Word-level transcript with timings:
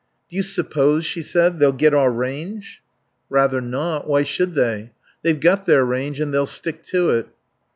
"Do 0.31 0.35
you 0.35 0.41
suppose," 0.41 1.05
she 1.05 1.21
said, 1.21 1.59
"they'll 1.59 1.71
get 1.73 1.93
our 1.93 2.11
range?" 2.11 2.81
"Rather 3.29 3.61
not. 3.61 4.07
Why 4.07 4.23
should 4.23 4.55
they? 4.55 4.93
They've 5.21 5.39
got 5.39 5.65
their 5.65 5.85
range 5.85 6.19
and 6.19 6.33
they'll 6.33 6.47
stick 6.47 6.81
to 6.85 7.11
it." 7.11 7.27